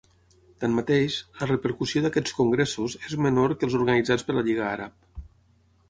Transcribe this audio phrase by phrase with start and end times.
[0.61, 5.23] Tanmateix, la repercussió d'aquests congressos és menor que els organitzats per la Lliga Àrab.